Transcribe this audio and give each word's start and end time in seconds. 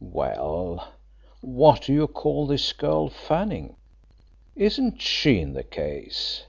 "Well, 0.00 0.90
what 1.42 1.82
do 1.82 1.92
you 1.92 2.06
call 2.06 2.46
this 2.46 2.72
girl 2.72 3.10
Fanning? 3.10 3.76
Isn't 4.56 5.02
she 5.02 5.38
in 5.38 5.52
the 5.52 5.64
case? 5.64 6.44